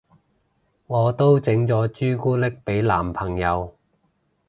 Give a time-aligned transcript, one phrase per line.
[0.87, 3.75] 我都整咗朱古力俾男朋友